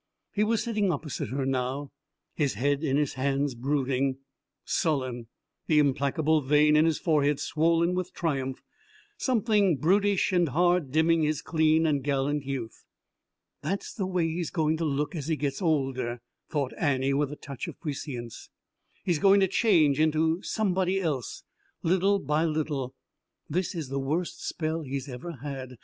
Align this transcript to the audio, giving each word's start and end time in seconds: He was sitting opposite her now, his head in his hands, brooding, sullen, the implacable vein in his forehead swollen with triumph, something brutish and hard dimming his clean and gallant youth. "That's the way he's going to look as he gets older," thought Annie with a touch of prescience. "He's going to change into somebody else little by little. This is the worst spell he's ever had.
He 0.31 0.43
was 0.43 0.63
sitting 0.63 0.91
opposite 0.91 1.29
her 1.29 1.45
now, 1.45 1.91
his 2.33 2.55
head 2.55 2.83
in 2.83 2.97
his 2.97 3.13
hands, 3.13 3.53
brooding, 3.53 4.17
sullen, 4.65 5.27
the 5.67 5.77
implacable 5.77 6.41
vein 6.41 6.75
in 6.75 6.85
his 6.85 6.97
forehead 6.97 7.39
swollen 7.39 7.93
with 7.93 8.11
triumph, 8.11 8.63
something 9.17 9.77
brutish 9.77 10.31
and 10.31 10.49
hard 10.49 10.91
dimming 10.91 11.21
his 11.21 11.43
clean 11.43 11.85
and 11.85 12.03
gallant 12.03 12.45
youth. 12.45 12.83
"That's 13.61 13.93
the 13.93 14.07
way 14.07 14.25
he's 14.27 14.49
going 14.49 14.75
to 14.77 14.85
look 14.85 15.15
as 15.15 15.27
he 15.27 15.35
gets 15.35 15.61
older," 15.61 16.21
thought 16.49 16.73
Annie 16.79 17.13
with 17.13 17.31
a 17.31 17.35
touch 17.35 17.67
of 17.67 17.79
prescience. 17.79 18.49
"He's 19.03 19.19
going 19.19 19.39
to 19.41 19.47
change 19.47 19.99
into 19.99 20.41
somebody 20.41 20.99
else 20.99 21.43
little 21.83 22.17
by 22.17 22.43
little. 22.45 22.95
This 23.47 23.75
is 23.75 23.89
the 23.89 23.99
worst 23.99 24.43
spell 24.43 24.81
he's 24.81 25.07
ever 25.07 25.31
had. 25.43 25.75